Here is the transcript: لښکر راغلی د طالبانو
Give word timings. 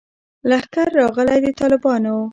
لښکر 0.49 0.87
راغلی 0.99 1.39
د 1.43 1.47
طالبانو 1.59 2.15